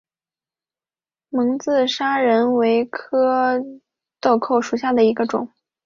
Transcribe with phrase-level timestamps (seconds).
[1.29, 3.63] 蒙自砂仁为姜科
[4.19, 5.47] 豆蔻属下的一个种。